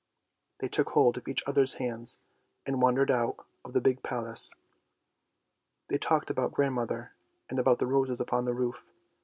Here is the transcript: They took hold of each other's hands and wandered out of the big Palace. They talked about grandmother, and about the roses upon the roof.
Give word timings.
They 0.61 0.67
took 0.67 0.89
hold 0.89 1.17
of 1.17 1.27
each 1.27 1.43
other's 1.45 1.73
hands 1.75 2.17
and 2.65 2.81
wandered 2.81 3.11
out 3.11 3.45
of 3.63 3.73
the 3.73 3.81
big 3.81 4.01
Palace. 4.01 4.55
They 5.89 5.99
talked 5.99 6.31
about 6.31 6.53
grandmother, 6.55 7.11
and 7.51 7.59
about 7.59 7.77
the 7.77 7.85
roses 7.85 8.19
upon 8.19 8.45
the 8.45 8.53
roof. 8.55 8.83